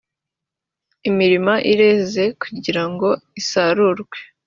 [1.09, 3.09] imirima ireze kugira ngo
[3.39, 4.17] isarurwe